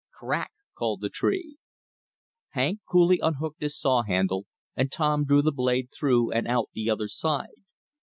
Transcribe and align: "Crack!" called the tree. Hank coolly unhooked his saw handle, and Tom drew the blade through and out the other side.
"Crack!" 0.17 0.49
called 0.73 1.01
the 1.01 1.09
tree. 1.11 1.57
Hank 2.53 2.79
coolly 2.89 3.19
unhooked 3.21 3.61
his 3.61 3.77
saw 3.79 4.01
handle, 4.01 4.47
and 4.75 4.91
Tom 4.91 5.25
drew 5.25 5.43
the 5.43 5.51
blade 5.51 5.89
through 5.95 6.31
and 6.31 6.47
out 6.47 6.71
the 6.73 6.89
other 6.89 7.07
side. 7.07 7.53